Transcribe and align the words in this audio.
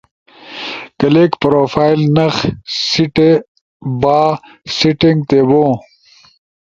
کلک 0.99 1.31
پروفائل 1.43 1.99
نخ 2.15 2.33
سیٹھے 2.87 3.31
باں 4.01 4.27
سیٹینگ 4.75 5.19
تے 5.29 5.39
بوں 5.47 5.71